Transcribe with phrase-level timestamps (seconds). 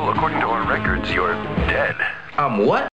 [0.00, 1.34] Bill, according to our records, you're
[1.68, 1.94] dead.
[2.38, 2.88] Um, what?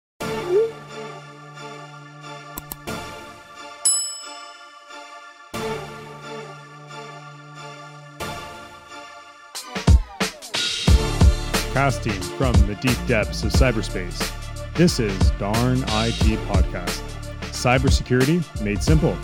[11.74, 14.32] Casting from the deep depths of cyberspace.
[14.74, 17.04] This is Darn IT Podcast.
[17.52, 19.16] Cybersecurity made simple.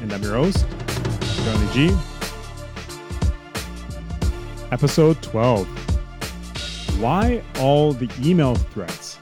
[0.00, 0.66] And I'm your host,
[1.44, 1.96] Darnley G.
[4.72, 5.95] Episode 12.
[6.98, 9.18] Why all the email threats?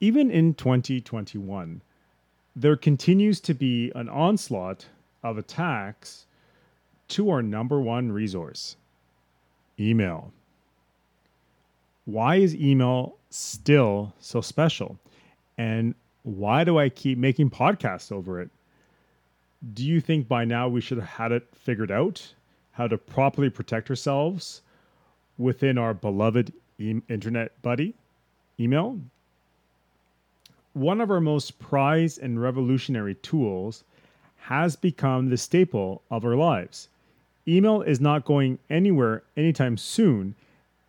[0.00, 1.80] Even in 2021,
[2.56, 4.86] there continues to be an onslaught
[5.22, 6.26] of attacks
[7.06, 8.76] to our number one resource
[9.78, 10.32] email.
[12.04, 14.98] Why is email still so special?
[15.56, 15.94] And
[16.24, 18.50] why do I keep making podcasts over it?
[19.74, 22.34] Do you think by now we should have had it figured out
[22.72, 24.62] how to properly protect ourselves
[25.36, 27.94] within our beloved e- internet buddy,
[28.60, 29.00] email?
[30.74, 33.82] One of our most prized and revolutionary tools
[34.42, 36.88] has become the staple of our lives.
[37.48, 40.36] Email is not going anywhere anytime soon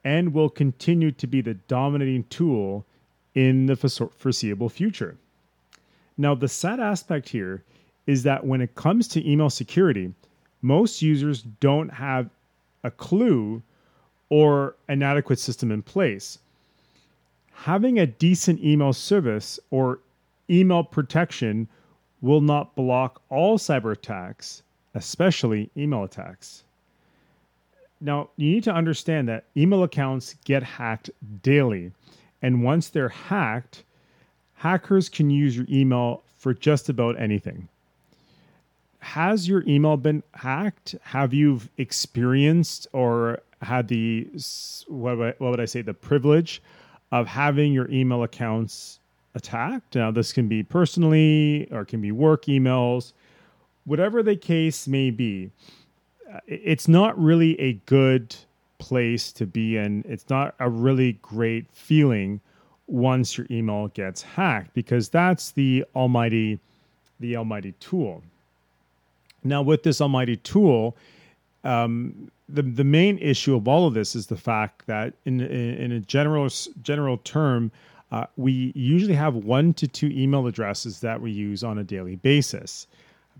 [0.03, 2.85] and will continue to be the dominating tool
[3.33, 5.17] in the foreseeable future.
[6.17, 7.63] Now, the sad aspect here
[8.09, 10.11] is that when it comes to email security,
[10.63, 12.27] most users don't have
[12.83, 13.61] a clue
[14.29, 16.39] or an adequate system in place.
[17.53, 19.99] Having a decent email service or
[20.49, 21.67] email protection
[22.21, 24.63] will not block all cyber attacks,
[24.95, 26.63] especially email attacks.
[28.01, 31.11] Now, you need to understand that email accounts get hacked
[31.43, 31.91] daily.
[32.41, 33.83] And once they're hacked,
[34.55, 37.67] hackers can use your email for just about anything.
[38.99, 40.95] Has your email been hacked?
[41.03, 44.27] Have you experienced or had the,
[44.87, 46.61] what would, I, what would I say, the privilege
[47.11, 48.99] of having your email accounts
[49.35, 49.95] attacked?
[49.95, 53.13] Now, this can be personally or can be work emails,
[53.85, 55.51] whatever the case may be
[56.31, 58.35] uh, it's not really a good
[58.77, 60.03] place to be in.
[60.07, 62.39] It's not a really great feeling
[62.87, 66.59] once your email gets hacked because that's the almighty
[67.19, 68.23] the almighty tool.
[69.43, 70.95] Now with this almighty tool,
[71.63, 75.75] um, the the main issue of all of this is the fact that in in,
[75.75, 76.49] in a general
[76.81, 77.71] general term,
[78.11, 82.15] uh, we usually have one to two email addresses that we use on a daily
[82.17, 82.87] basis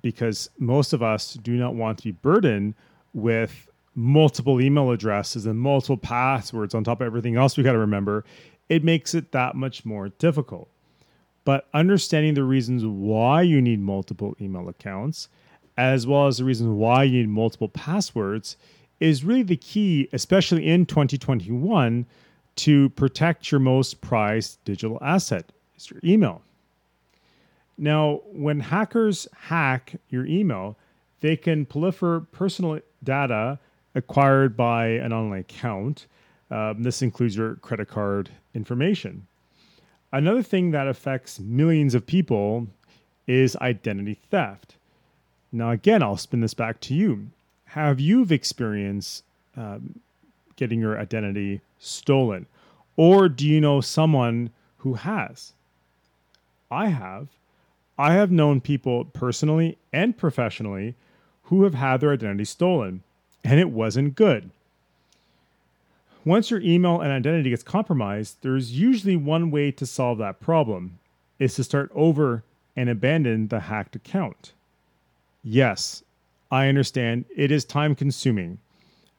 [0.01, 2.73] because most of us do not want to be burdened
[3.13, 7.79] with multiple email addresses and multiple passwords on top of everything else we got to
[7.79, 8.23] remember,
[8.69, 10.69] it makes it that much more difficult.
[11.43, 15.27] But understanding the reasons why you need multiple email accounts,
[15.79, 18.57] as well as the reasons why you need multiple passwords,
[18.99, 22.05] is really the key, especially in 2021,
[22.57, 26.41] to protect your most prized digital asset, is your email.
[27.77, 30.77] Now, when hackers hack your email,
[31.21, 33.57] they can proliferate personal data
[33.95, 36.07] acquired by an online account.
[36.51, 39.27] Um, this includes your credit card information.
[40.11, 42.67] Another thing that affects millions of people
[43.27, 44.75] is identity theft.
[45.51, 47.27] Now, again, I'll spin this back to you.
[47.65, 49.23] Have you experienced
[49.57, 49.99] um,
[50.55, 52.45] getting your identity stolen?
[52.97, 55.53] Or do you know someone who has?
[56.69, 57.27] I have.
[57.97, 60.95] I have known people personally and professionally
[61.43, 63.03] who have had their identity stolen,
[63.43, 64.51] and it wasn't good.
[66.23, 70.99] Once your email and identity gets compromised, there's usually one way to solve that problem
[71.39, 72.43] is to start over
[72.75, 74.51] and abandon the hacked account.
[75.51, 76.03] Yes,
[76.51, 78.59] I understand it is time consuming.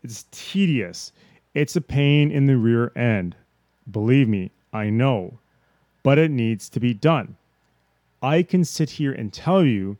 [0.05, 1.11] It's tedious.
[1.55, 3.35] It's a pain in the rear end.
[3.91, 5.41] Believe me, I know.
[6.05, 7.37] But it needs to be done.
[8.23, 9.97] I can sit here and tell you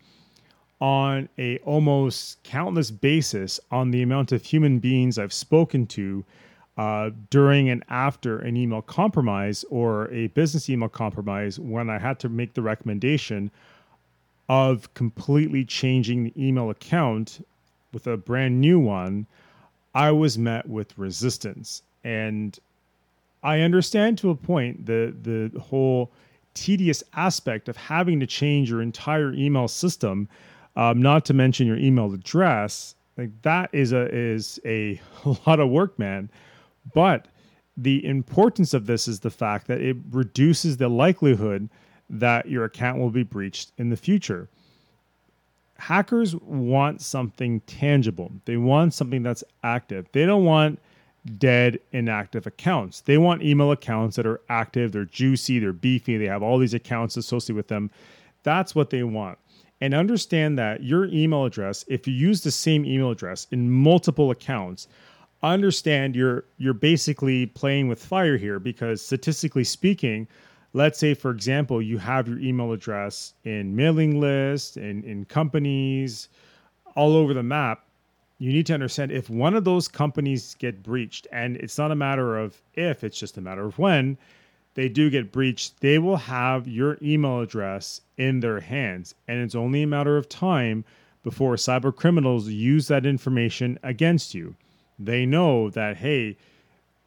[0.81, 6.25] on a almost countless basis on the amount of human beings I've spoken to
[6.79, 12.21] uh, during and after an email compromise or a business email compromise when I had
[12.21, 13.51] to make the recommendation
[14.51, 17.47] of completely changing the email account
[17.93, 19.25] with a brand new one,
[19.95, 21.83] I was met with resistance.
[22.03, 22.59] And
[23.45, 26.11] I understand to a point the the whole
[26.53, 30.29] tedious aspect of having to change your entire email system
[30.75, 32.97] um, not to mention your email address.
[33.17, 35.01] Like that is a is a
[35.47, 36.29] lot of work, man.
[36.93, 37.29] But
[37.77, 41.69] the importance of this is the fact that it reduces the likelihood
[42.11, 44.49] that your account will be breached in the future.
[45.79, 48.31] hackers want something tangible.
[48.45, 50.07] They want something that's active.
[50.13, 50.79] They don't want
[51.39, 53.01] dead inactive accounts.
[53.03, 56.75] They want email accounts that are active, they're juicy, they're beefy, they have all these
[56.75, 57.91] accounts associated with them.
[58.43, 59.39] That's what they want.
[59.81, 64.31] And understand that your email address, if you use the same email address in multiple
[64.31, 64.89] accounts,
[65.43, 70.29] understand you're you're basically playing with fire here because statistically speaking,
[70.73, 75.25] let's say for example, you have your email address in mailing lists and in, in
[75.25, 76.29] companies
[76.95, 77.85] all over the map
[78.41, 81.95] you need to understand if one of those companies get breached, and it's not a
[81.95, 84.17] matter of if, it's just a matter of when
[84.75, 89.15] they do get breached, they will have your email address in their hands.
[89.29, 90.87] And it's only a matter of time
[91.23, 94.57] before cyber criminals use that information against you.
[94.99, 96.39] They know that, hey,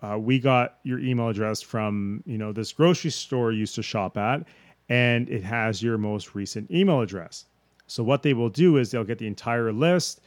[0.04, 3.84] uh, we got your email address from you know this grocery store you used to
[3.84, 4.46] shop at
[4.90, 7.46] and it has your most recent email address
[7.88, 10.22] so what they will do is they'll get the entire list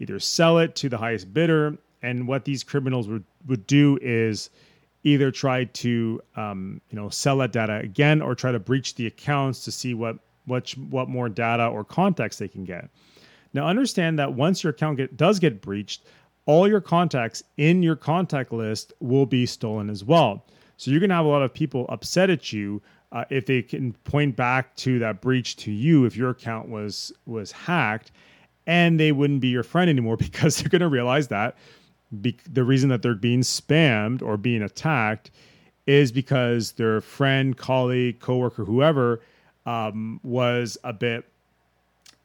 [0.00, 1.78] either sell it to the highest bidder.
[2.02, 4.50] And what these criminals would, would do is
[5.04, 9.06] either try to um, you know sell that data again or try to breach the
[9.06, 12.90] accounts to see what what what more data or context they can get.
[13.52, 16.04] Now understand that once your account get, does get breached,
[16.50, 20.44] all your contacts in your contact list will be stolen as well.
[20.78, 22.82] So you're going to have a lot of people upset at you
[23.12, 27.12] uh, if they can point back to that breach to you if your account was
[27.24, 28.10] was hacked
[28.66, 31.56] and they wouldn't be your friend anymore because they're going to realize that
[32.20, 35.30] be- the reason that they're being spammed or being attacked
[35.86, 39.20] is because their friend, colleague, coworker, whoever
[39.66, 41.24] um, was a bit,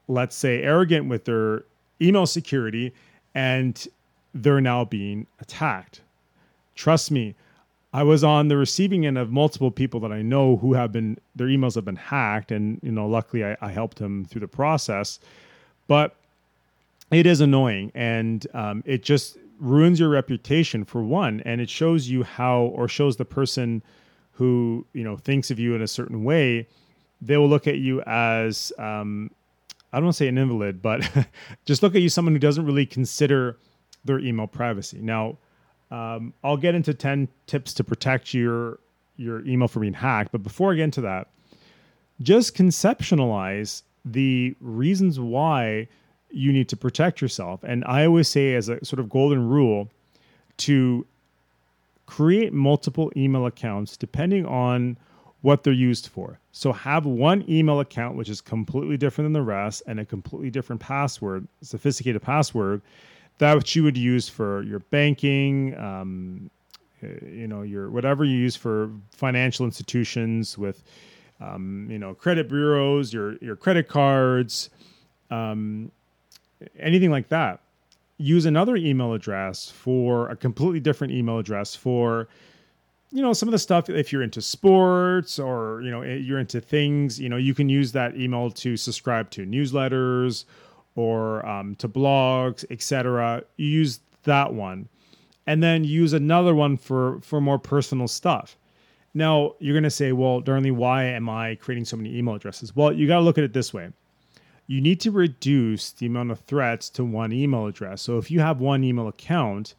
[0.07, 1.63] let's say, arrogant with their
[2.01, 2.92] email security,
[3.36, 3.88] and
[4.35, 6.01] they're now being attacked.
[6.75, 7.33] Trust me,
[7.93, 11.17] I was on the receiving end of multiple people that I know who have been
[11.35, 14.47] their emails have been hacked, and you know, luckily I, I helped them through the
[14.47, 15.19] process.
[15.87, 16.15] But
[17.11, 22.09] it is annoying and um, it just ruins your reputation for one and it shows
[22.09, 23.81] you how or shows the person
[24.31, 26.67] who you know thinks of you in a certain way
[27.21, 29.31] they will look at you as um,
[29.93, 31.09] i don't want to say an invalid but
[31.65, 33.57] just look at you someone who doesn't really consider
[34.05, 35.37] their email privacy now
[35.91, 38.79] um, i'll get into 10 tips to protect your
[39.17, 41.27] your email from being hacked but before i get into that
[42.21, 45.87] just conceptualize the reasons why
[46.29, 47.63] you need to protect yourself.
[47.63, 49.89] And I always say, as a sort of golden rule,
[50.57, 51.05] to
[52.05, 54.97] create multiple email accounts depending on
[55.41, 56.39] what they're used for.
[56.51, 60.49] So have one email account which is completely different than the rest and a completely
[60.49, 62.81] different password, sophisticated password
[63.37, 66.49] that which you would use for your banking, um,
[67.03, 70.83] eh, you know, your whatever you use for financial institutions with,
[71.39, 74.69] um, you know, credit bureaus, your your credit cards,
[75.31, 75.91] um,
[76.79, 77.61] anything like that.
[78.17, 82.29] Use another email address for a completely different email address for
[83.11, 86.39] you know some of the stuff if you're into sports or you know eh, you're
[86.39, 90.45] into things you know you can use that email to subscribe to newsletters
[90.95, 94.89] or um, to blogs etc use that one.
[95.47, 98.57] And then use another one for for more personal stuff.
[99.13, 102.75] Now you're to say well darnley why am i creating so many email addresses?
[102.75, 103.92] Well you got to look at it this way.
[104.68, 108.01] You need to reduce the amount of threats to one email address.
[108.01, 109.75] So if you have one email account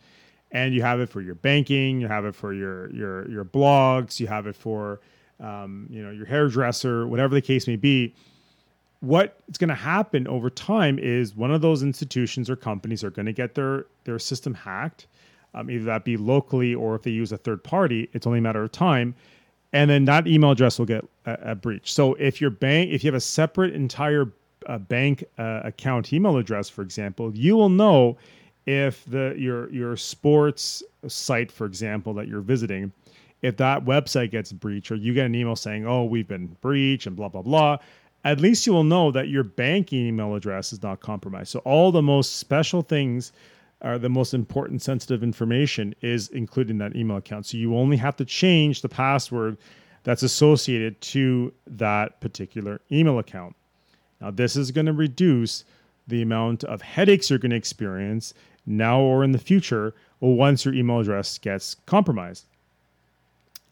[0.52, 4.21] and you have it for your banking, you have it for your your your blogs,
[4.21, 5.00] you have it for
[5.40, 8.14] um, you know your hairdresser, whatever the case may be,
[9.00, 13.11] what is going to happen over time is one of those institutions or companies are
[13.11, 15.07] going to get their their system hacked,
[15.55, 18.09] um, either that be locally or if they use a third party.
[18.12, 19.15] It's only a matter of time
[19.73, 21.93] and then that email address will get a, a, breach.
[21.93, 24.33] So if your bank, if you have a separate entire
[24.67, 28.17] a bank uh, account email address, for example, you will know
[28.65, 32.93] if the your your sports site, for example, that you're visiting,
[33.43, 37.07] if that website gets breached or you get an email saying, "Oh, we've been breached"
[37.07, 37.79] and blah blah blah,
[38.26, 41.50] at least you will know that your banking email address is not compromised.
[41.50, 43.30] So all the most special things
[43.83, 47.47] are the most important sensitive information is included in that email account.
[47.47, 49.59] So you only have to change the password
[50.02, 53.54] that's associated to that particular email account.
[54.21, 55.64] Now, this is going to reduce
[56.09, 58.35] the amount of headaches you're going to experience
[58.66, 62.47] now or in the future once your email address gets compromised.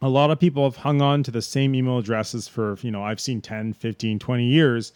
[0.05, 3.03] A lot of people have hung on to the same email addresses for, you know,
[3.03, 4.93] I've seen 10, 15, 20 years,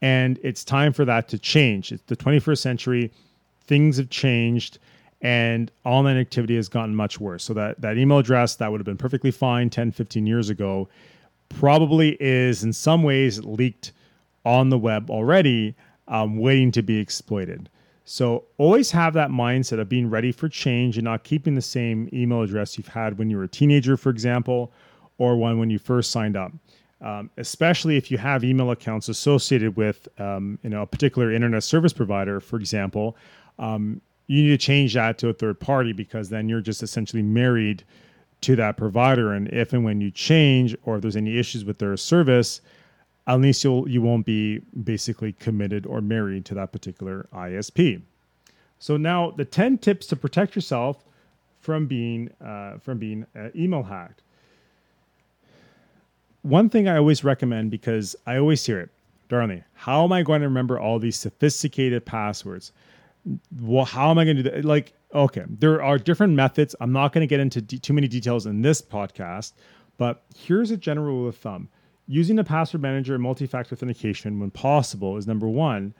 [0.00, 1.90] and it's time for that to change.
[1.90, 3.10] It's the 21st century,
[3.66, 4.78] things have changed,
[5.22, 7.42] and online activity has gotten much worse.
[7.42, 10.88] So that, that email address that would have been perfectly fine 10, 15 years ago
[11.48, 13.90] probably is in some ways leaked
[14.44, 15.74] on the web already
[16.06, 17.68] um, waiting to be exploited.
[18.04, 22.08] So always have that mindset of being ready for change and not keeping the same
[22.12, 24.72] email address you've had when you were a teenager, for example,
[25.16, 26.52] or one when you first signed up.
[27.00, 31.62] Um, especially if you have email accounts associated with um, you know a particular internet
[31.62, 33.16] service provider, for example,
[33.58, 37.22] um, you need to change that to a third party because then you're just essentially
[37.22, 37.84] married
[38.40, 39.32] to that provider.
[39.32, 42.60] And if and when you change, or if there's any issues with their service,
[43.40, 48.02] least you'll you won't be basically committed or married to that particular ISP.
[48.78, 51.04] So now the 10 tips to protect yourself
[51.60, 54.22] from being uh, from being uh, email hacked.
[56.42, 58.90] One thing I always recommend because I always hear it,
[59.30, 62.72] Darnley, how am I going to remember all these sophisticated passwords?
[63.58, 64.64] Well, how am I going to do that?
[64.66, 66.76] Like, okay, there are different methods.
[66.82, 69.54] I'm not going to get into de- too many details in this podcast,
[69.96, 71.70] but here's a general rule of thumb
[72.06, 75.94] using a password manager and multi-factor authentication when possible is number one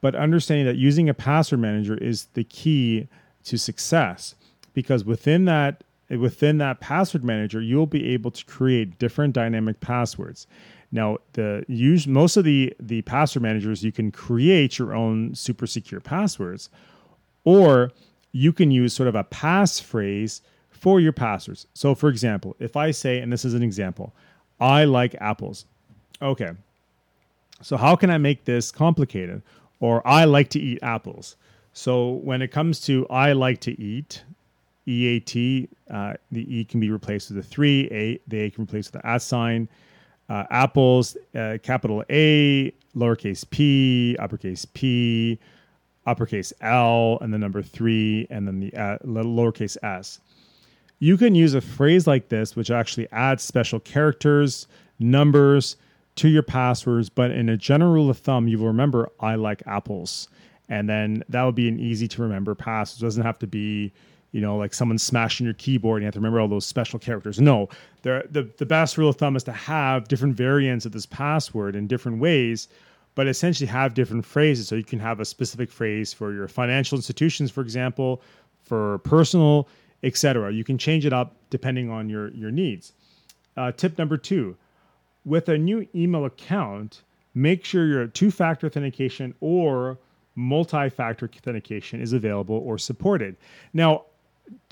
[0.00, 3.08] but understanding that using a password manager is the key
[3.44, 4.34] to success
[4.72, 10.46] because within that within that password manager you'll be able to create different dynamic passwords.
[10.92, 15.66] Now the use most of the the password managers you can create your own super
[15.66, 16.70] secure passwords
[17.44, 17.92] or
[18.32, 20.40] you can use sort of a passphrase
[20.70, 21.66] for your passwords.
[21.74, 24.14] So for example if i say and this is an example
[24.60, 25.66] I like apples.
[26.20, 26.50] Okay.
[27.62, 29.42] So, how can I make this complicated?
[29.80, 31.36] Or I like to eat apples.
[31.72, 34.24] So, when it comes to I like to eat,
[34.86, 38.90] EAT, uh, the E can be replaced with a three, A, the A can replace
[38.90, 39.68] with the at sign.
[40.28, 45.38] Uh, apples, uh, capital A, lowercase p, uppercase p,
[46.06, 50.20] uppercase L, and the number three, and then the uh, lowercase s
[50.98, 54.66] you can use a phrase like this, which actually adds special characters,
[54.98, 55.76] numbers
[56.16, 57.08] to your passwords.
[57.08, 60.28] But in a general rule of thumb, you will remember, I like apples.
[60.68, 63.02] And then that would be an easy to remember password.
[63.02, 63.92] It doesn't have to be,
[64.32, 66.98] you know, like someone smashing your keyboard and you have to remember all those special
[66.98, 67.40] characters.
[67.40, 67.68] No,
[68.02, 71.76] the, the, the best rule of thumb is to have different variants of this password
[71.76, 72.68] in different ways,
[73.14, 74.68] but essentially have different phrases.
[74.68, 78.20] So you can have a specific phrase for your financial institutions, for example,
[78.64, 79.68] for personal
[80.02, 80.52] etc.
[80.52, 82.92] You can change it up depending on your, your needs.
[83.56, 84.56] Uh, tip number two
[85.24, 87.02] with a new email account,
[87.34, 89.98] make sure your two factor authentication or
[90.34, 93.36] multi factor authentication is available or supported.
[93.72, 94.04] Now,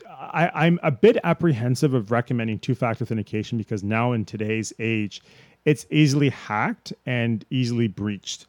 [0.09, 5.23] I, am a bit apprehensive of recommending two factor authentication because now in today's age,
[5.65, 8.47] it's easily hacked and easily breached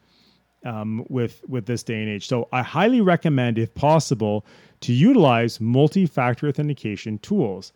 [0.66, 2.28] um, with with this day and age.
[2.28, 4.46] So I highly recommend, if possible,
[4.82, 7.74] to utilize multi-factor authentication tools.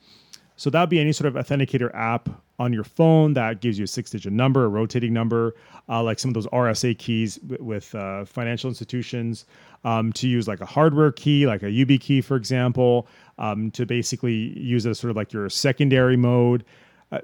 [0.56, 2.30] So that would be any sort of authenticator app
[2.60, 5.56] on your phone that gives you a six-digit number, a rotating number,
[5.90, 9.46] uh, like some of those RSA keys with uh, financial institutions.
[9.84, 13.08] Um, to use like a hardware key, like a YubiKey, for example,
[13.40, 16.64] um, to basically use it as sort of like your secondary mode.
[17.12, 17.18] Uh,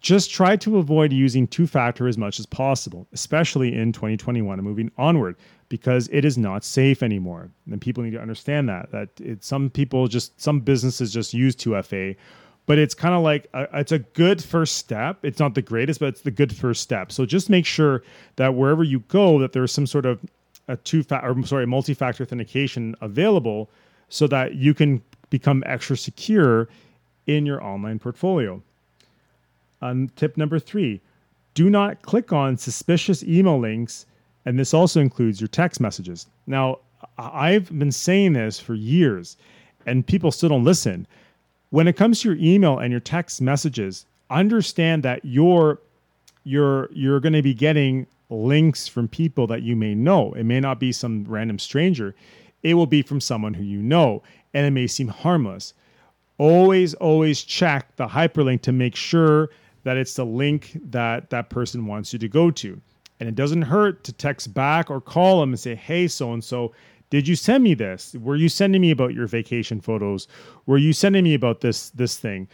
[0.00, 4.68] just try to avoid using two factor as much as possible, especially in 2021 and
[4.68, 5.36] moving onward,
[5.68, 7.50] because it is not safe anymore.
[7.70, 11.56] And people need to understand that that it, some people just some businesses just use
[11.56, 12.16] 2FA,
[12.66, 15.18] but it's kind of like a, it's a good first step.
[15.22, 17.12] It's not the greatest, but it's the good first step.
[17.12, 18.02] So just make sure
[18.36, 20.20] that wherever you go, that there's some sort of
[20.68, 23.70] a two factor, or sorry, multi-factor authentication available,
[24.08, 26.68] so that you can become extra secure
[27.26, 28.62] in your online portfolio.
[29.82, 31.00] Um, tip number three
[31.54, 34.04] do not click on suspicious email links,
[34.46, 36.26] and this also includes your text messages.
[36.46, 36.78] Now,
[37.18, 39.36] I've been saying this for years,
[39.84, 41.06] and people still don't listen.
[41.70, 45.80] When it comes to your email and your text messages, understand that you're
[46.44, 50.32] you're you're going to be getting links from people that you may know.
[50.34, 52.14] It may not be some random stranger.
[52.62, 54.22] It will be from someone who you know,
[54.54, 55.74] and it may seem harmless.
[56.38, 59.50] Always, always check the hyperlink to make sure
[59.84, 62.80] that it's the link that that person wants you to go to.
[63.18, 66.44] And it doesn't hurt to text back or call them and say, hey, so and
[66.44, 66.72] so,
[67.08, 68.14] did you send me this?
[68.20, 70.26] Were you sending me about your vacation photos?
[70.66, 72.48] Were you sending me about this this thing?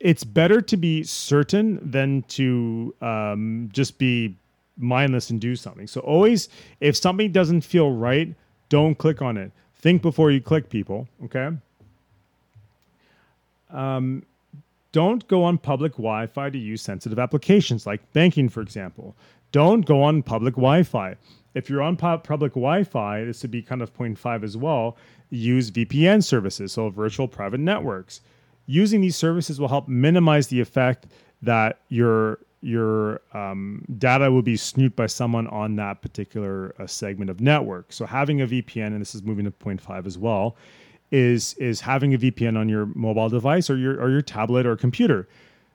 [0.00, 4.36] It's better to be certain than to um, just be
[4.76, 5.86] mindless and do something.
[5.86, 6.48] So always,
[6.80, 8.34] if something doesn't feel right,
[8.68, 9.52] don't click on it.
[9.76, 11.06] Think before you click, people.
[11.24, 11.50] Okay.
[13.70, 14.24] Um,
[14.92, 19.14] don't go on public Wi Fi to use sensitive applications like banking, for example.
[19.52, 21.16] Don't go on public Wi Fi.
[21.54, 24.96] If you're on public Wi Fi, this would be kind of point five as well.
[25.30, 28.22] Use VPN services, so virtual private networks.
[28.66, 31.06] Using these services will help minimize the effect
[31.42, 37.28] that your your um, data will be snooped by someone on that particular uh, segment
[37.28, 37.92] of network.
[37.92, 40.56] So having a VPN, and this is moving to point five as well,
[41.10, 44.76] is is having a VPN on your mobile device or your or your tablet or
[44.76, 45.28] computer.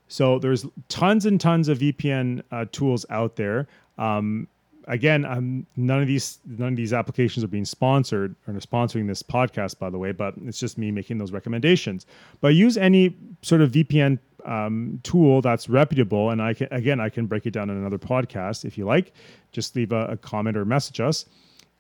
[0.08, 3.68] So there's tons and tons of VPN uh, tools out there.
[3.98, 4.48] Um,
[4.88, 9.08] again, um, none of these none of these applications are being sponsored or are sponsoring
[9.08, 10.12] this podcast, by the way.
[10.12, 12.06] But it's just me making those recommendations.
[12.42, 17.10] But use any sort of VPN um, tool that's reputable, and I can again I
[17.10, 19.14] can break it down in another podcast if you like.
[19.52, 21.26] Just leave a, a comment or message us,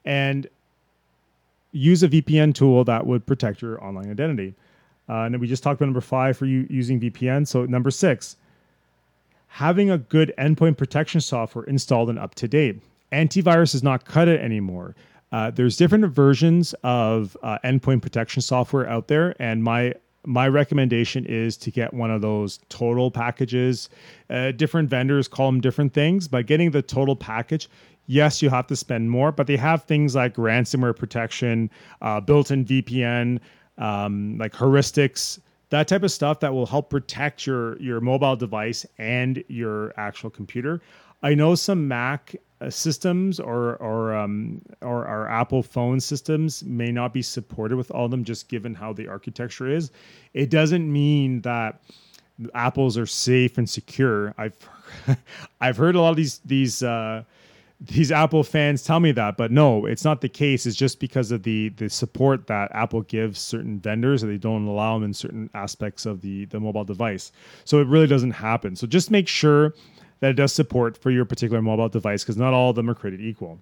[0.06, 0.48] and
[1.72, 4.54] use a VPN tool that would protect your online identity.
[5.10, 7.48] Uh, and we just talked about number five for you using VPN.
[7.48, 8.36] So number six,
[9.48, 14.28] having a good endpoint protection software installed and up to date antivirus does not cut
[14.28, 14.96] it anymore.
[15.32, 19.94] Uh, there's different versions of uh, endpoint protection software out there, and my
[20.26, 23.90] my recommendation is to get one of those total packages.
[24.30, 27.70] Uh, different vendors call them different things, but getting the total package,
[28.08, 31.70] yes, you have to spend more, but they have things like ransomware protection,
[32.02, 33.40] uh, built-in VPN,
[33.78, 38.86] um, like heuristics, that type of stuff that will help protect your your mobile device
[38.98, 40.82] and your actual computer.
[41.24, 46.92] I know some Mac uh, systems or or um, or our Apple phone systems may
[46.92, 49.92] not be supported with all of them, just given how the architecture is.
[50.34, 51.82] It doesn't mean that
[52.54, 54.34] apples are safe and secure.
[54.38, 54.58] I've
[55.62, 57.24] I've heard a lot of these these uh,
[57.80, 60.66] these Apple fans tell me that, but no, it's not the case.
[60.66, 64.66] It's just because of the the support that Apple gives certain vendors that they don't
[64.66, 67.32] allow them in certain aspects of the the mobile device.
[67.66, 68.76] So it really doesn't happen.
[68.76, 69.76] So just make sure
[70.22, 72.96] that it does support for your particular mobile device because not all of them are
[72.96, 73.60] created equal.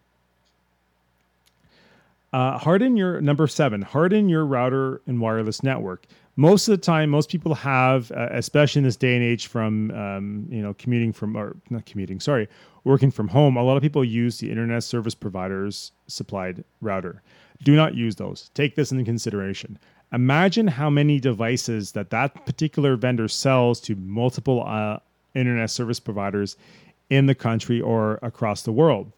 [2.32, 3.82] Uh, harden your number seven.
[3.82, 6.06] Harden your router and wireless network.
[6.38, 9.92] Most of the time, most people have, uh, especially in this day and age, from
[9.92, 12.48] um, you know commuting from or not commuting, sorry,
[12.86, 13.58] working from home.
[13.58, 17.22] A lot of people use the internet service providers supplied router.
[17.64, 18.50] Do not use those.
[18.54, 19.78] Take this into consideration.
[20.14, 25.00] Imagine how many devices that that particular vendor sells to multiple uh,
[25.34, 26.56] internet service providers
[27.10, 29.12] in the country or across the world.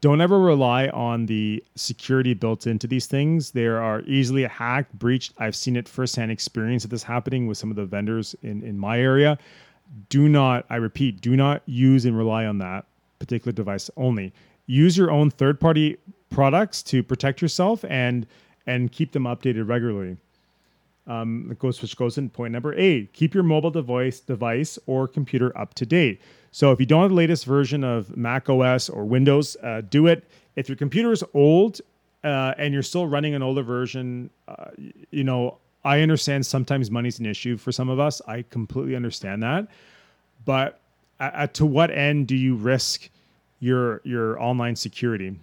[0.00, 3.52] Don't ever rely on the security built into these things.
[3.52, 5.32] They are easily hacked, breached.
[5.38, 8.78] I've seen it firsthand experience of this happening with some of the vendors in, in
[8.78, 9.38] my area.
[10.08, 12.84] Do not, I repeat, do not use and rely on that
[13.18, 14.32] particular device only.
[14.66, 15.96] Use your own third party
[16.30, 18.26] products to protect yourself and
[18.66, 20.18] and keep them updated regularly
[21.08, 23.12] um, goes which goes in point number eight.
[23.12, 26.20] Keep your mobile device device or computer up to date.
[26.52, 30.06] So if you don't have the latest version of Mac OS or Windows, uh, do
[30.06, 30.24] it.
[30.56, 31.80] If your computer is old
[32.24, 34.70] uh, and you're still running an older version, uh,
[35.10, 38.20] you know I understand sometimes money's an issue for some of us.
[38.26, 39.68] I completely understand that,
[40.44, 40.80] but
[41.52, 43.10] to what end do you risk
[43.60, 45.36] your your online security?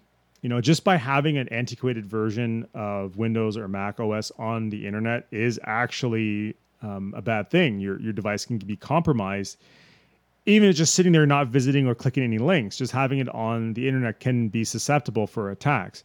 [0.45, 4.85] you know, just by having an antiquated version of Windows or Mac OS on the
[4.85, 7.79] internet is actually um, a bad thing.
[7.79, 9.57] Your your device can be compromised.
[10.45, 13.88] Even just sitting there not visiting or clicking any links, just having it on the
[13.88, 16.03] internet can be susceptible for attacks.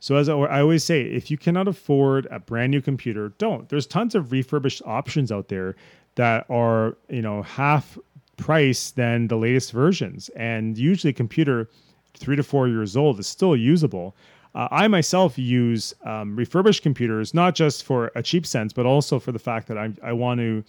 [0.00, 3.70] So as I always say, if you cannot afford a brand new computer, don't.
[3.70, 5.76] There's tons of refurbished options out there
[6.16, 7.96] that are, you know, half
[8.38, 10.30] price than the latest versions.
[10.30, 11.68] And usually a computer
[12.16, 14.16] three to four years old is still usable.
[14.54, 19.18] Uh, I myself use um, refurbished computers not just for a cheap sense, but also
[19.18, 20.64] for the fact that I, I want to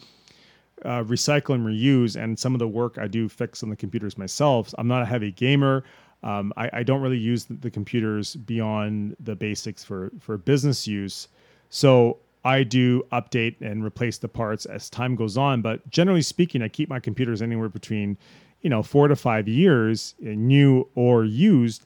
[0.83, 2.21] uh, recycle and reuse.
[2.21, 4.73] And some of the work I do fix on the computers myself.
[4.77, 5.85] I'm not a heavy gamer.
[6.21, 11.29] Um, I, I, don't really use the, computers beyond the basics for for business use.
[11.69, 15.61] So I do update and replace the parts as time goes on.
[15.61, 18.17] But generally speaking, I keep my computers anywhere between
[18.61, 21.85] you know, four to five years, uh, new or used,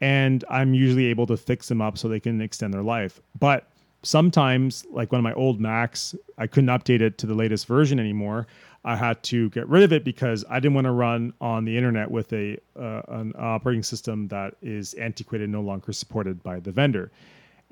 [0.00, 3.20] and I'm usually able to fix them up so they can extend their life.
[3.38, 3.68] But
[4.02, 7.98] sometimes, like one of my old Macs, I couldn't update it to the latest version
[7.98, 8.46] anymore.
[8.84, 11.76] I had to get rid of it because I didn't want to run on the
[11.76, 16.72] internet with a uh, an operating system that is antiquated, no longer supported by the
[16.72, 17.12] vendor.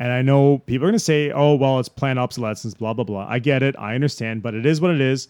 [0.00, 3.04] And I know people are going to say, "Oh, well, it's planned obsolescence, blah blah
[3.04, 5.28] blah." I get it, I understand, but it is what it is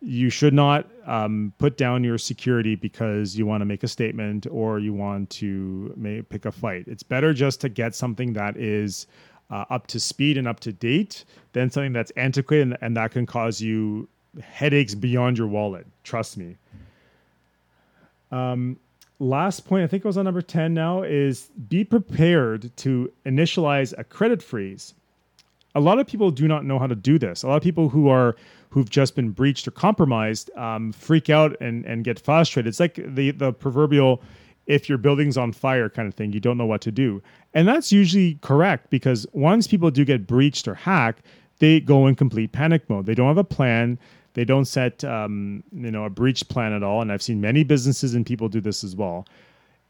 [0.00, 4.46] you should not um, put down your security because you want to make a statement
[4.50, 6.84] or you want to pick a fight.
[6.86, 9.06] It's better just to get something that is
[9.50, 13.12] uh, up to speed and up to date than something that's antiquated and, and that
[13.12, 14.08] can cause you
[14.42, 15.86] headaches beyond your wallet.
[16.04, 16.56] Trust me.
[18.30, 18.78] Um,
[19.18, 23.94] last point, I think it was on number 10 now, is be prepared to initialize
[23.96, 24.94] a credit freeze.
[25.74, 27.42] a lot of people do not know how to do this.
[27.42, 28.34] A lot of people who are
[28.70, 32.68] who've just been breached or compromised um, freak out and and get frustrated.
[32.68, 34.22] It's like the the proverbial
[34.66, 36.32] if your building's on fire kind of thing.
[36.32, 37.22] You don't know what to do,
[37.54, 41.24] and that's usually correct because once people do get breached or hacked,
[41.58, 43.06] they go in complete panic mode.
[43.06, 43.98] They don't have a plan.
[44.36, 47.00] They don't set um, you know a breach plan at all.
[47.00, 49.26] And I've seen many businesses and people do this as well.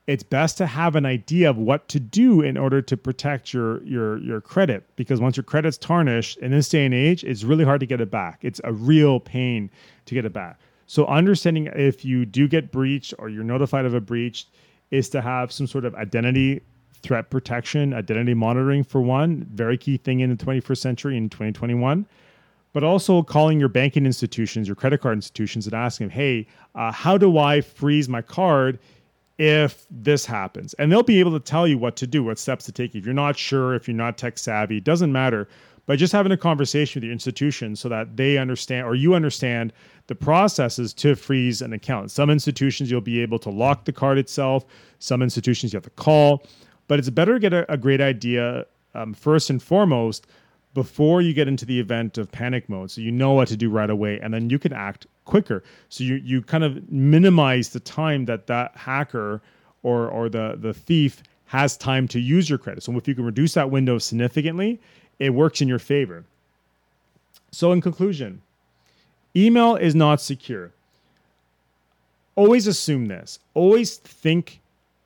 [0.07, 3.83] It's best to have an idea of what to do in order to protect your
[3.83, 4.89] your your credit.
[4.95, 8.01] Because once your credit's tarnished in this day and age it's really hard to get
[8.01, 8.39] it back.
[8.43, 9.69] It's a real pain
[10.05, 10.61] to get it back.
[10.87, 14.47] So understanding if you do get breached or you're notified of a breach
[14.93, 16.61] is to have some sort of identity
[17.03, 22.07] threat protection identity monitoring for one very key thing in the 21st century in 2021
[22.77, 26.93] but also calling your banking institutions, your credit card institutions, and asking, them, "Hey, uh,
[26.93, 28.79] how do I freeze my card
[29.39, 30.75] if this happens.
[30.75, 32.95] And they'll be able to tell you what to do, what steps to take.
[32.95, 35.49] If you're not sure, if you're not tech savvy, it doesn't matter.
[35.87, 39.73] But just having a conversation with your institution so that they understand or you understand
[40.09, 42.11] the processes to freeze an account.
[42.11, 44.67] Some institutions you'll be able to lock the card itself,
[44.99, 46.45] some institutions you have to call.
[46.89, 50.27] But it's better to get a, a great idea um, first and foremost
[50.77, 53.71] before you get into the event of panic mode so you know what to do
[53.71, 55.65] right away and then you can act quicker.
[55.89, 59.41] So you you kind of minimize the time that that hacker
[59.83, 62.83] or or the the thief has time to use your credit.
[62.83, 64.79] So if you can reduce that window significantly
[65.19, 66.25] it works in your favor.
[67.53, 68.43] So in conclusion
[69.35, 70.73] email is not secure.
[72.35, 73.39] Always assume this.
[73.55, 74.61] Always think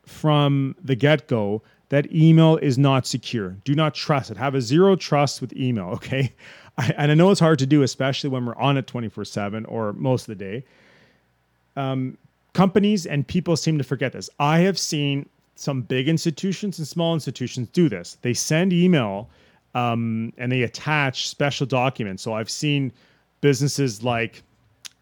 [0.05, 3.57] from the get-go that email is not secure.
[3.65, 4.37] Do not trust it.
[4.37, 6.33] Have a zero trust with email, okay?
[6.79, 9.65] I, and I know it's hard to do, especially when we're on it 24 7
[9.67, 10.65] or most of the day.
[11.77, 12.17] Um,
[12.53, 14.31] companies and people seem to forget this.
[14.39, 18.17] I have seen some big institutions and small institutions do this.
[18.23, 19.29] They send email
[19.75, 22.23] um, and they attach special documents.
[22.23, 22.93] So I've seen
[23.41, 24.43] businesses like,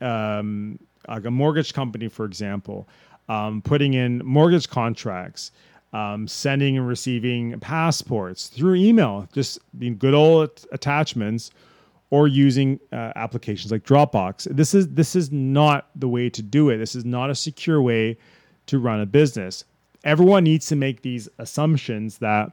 [0.01, 2.89] um, like a mortgage company, for example,
[3.29, 5.53] um, putting in mortgage contracts
[5.93, 9.59] um, sending and receiving passports through email, just
[9.99, 11.51] good old attachments,
[12.11, 14.45] or using uh, applications like Dropbox.
[14.55, 16.79] This is this is not the way to do it.
[16.79, 18.17] This is not a secure way
[18.67, 19.65] to run a business.
[20.05, 22.53] Everyone needs to make these assumptions that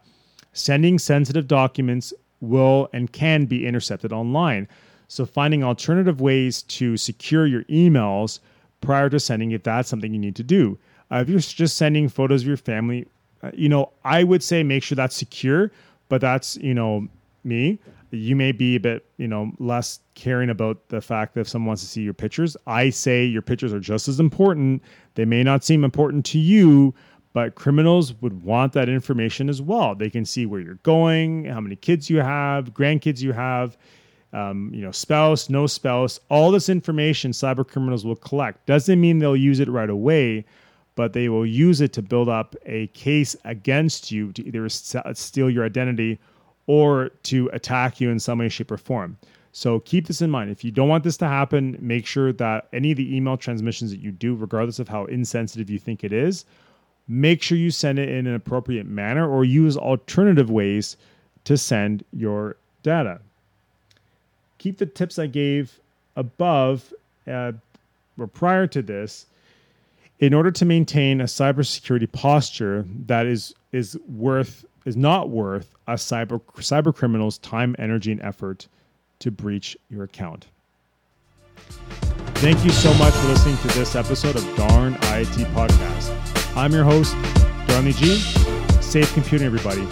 [0.54, 4.68] sending sensitive documents will and can be intercepted online.
[5.08, 8.40] So finding alternative ways to secure your emails
[8.82, 10.78] prior to sending if that's something you need to do.
[11.12, 13.06] Uh, if you're just sending photos of your family,
[13.54, 15.72] you know, I would say make sure that's secure,
[16.10, 17.08] but that's, you know,
[17.44, 17.80] me.
[18.12, 21.68] You may be a bit, you know, less caring about the fact that if someone
[21.68, 22.56] wants to see your pictures.
[22.66, 24.82] I say your pictures are just as important.
[25.16, 26.94] They may not seem important to you,
[27.34, 29.96] but criminals would want that information as well.
[29.96, 33.78] They can see where you're going, how many kids you have, grandkids you have,
[34.32, 36.20] um, you know, spouse, no spouse.
[36.30, 38.66] All this information cyber criminals will collect.
[38.66, 40.46] Doesn't mean they'll use it right away,
[40.96, 45.50] but they will use it to build up a case against you to either steal
[45.50, 46.18] your identity
[46.68, 49.18] or to attack you in some way, shape, or form.
[49.52, 50.50] So keep this in mind.
[50.50, 53.92] If you don't want this to happen, make sure that any of the email transmissions
[53.92, 56.44] that you do, regardless of how insensitive you think it is,
[57.08, 60.98] make sure you send it in an appropriate manner or use alternative ways
[61.46, 63.22] to send your data.
[64.58, 65.80] Keep the tips I gave
[66.16, 66.94] above
[67.28, 67.54] uh,
[68.20, 69.26] or prior to this
[70.20, 75.94] in order to maintain a cybersecurity posture that is is worth is not worth a
[75.94, 78.68] cyber cyber criminal's time, energy, and effort
[79.20, 80.48] to breach your account.
[82.36, 86.58] Thank you so much for listening to this episode of Darn IT Podcast.
[86.58, 87.16] I'm your host,
[87.68, 88.18] Darnley G.
[88.82, 89.86] Safe computing, everybody.